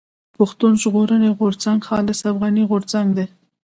پښتون 0.37 0.71
ژغورني 0.81 1.29
غورځنګ 1.37 1.79
خالص 1.87 2.19
افغاني 2.31 2.63
غورځنګ 2.69 3.07
دی. 3.17 3.25